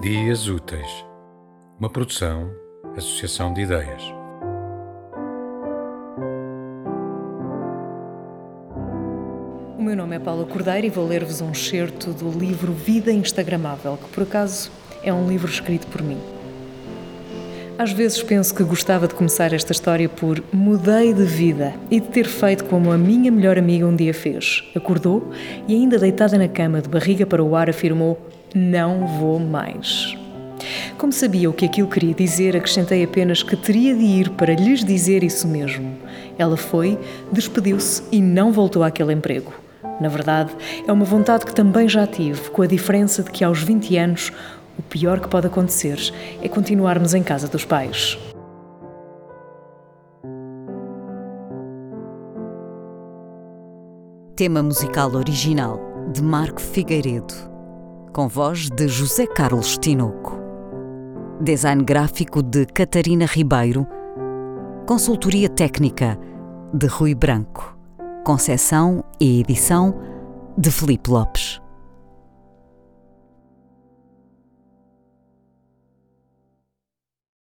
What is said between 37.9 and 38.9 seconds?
e não voltou